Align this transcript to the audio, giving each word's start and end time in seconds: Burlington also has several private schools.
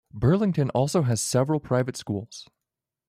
Burlington 0.11 0.71
also 0.71 1.03
has 1.03 1.21
several 1.21 1.59
private 1.59 1.95
schools. 1.95 2.47